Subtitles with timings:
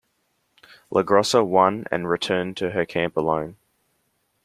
[0.91, 3.55] LaGrossa won and returned to her camp alone.